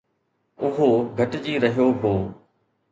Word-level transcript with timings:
اهو 0.67 0.89
گهٽجي 1.21 1.55
رهيو 1.63 1.87
هو 2.01 2.13